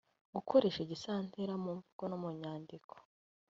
gukoresha 0.35 0.79
igisantera 0.81 1.53
mu 1.63 1.71
mvugo 1.77 2.03
no 2.07 2.17
mu 2.23 2.29
nyandiko 2.39 2.95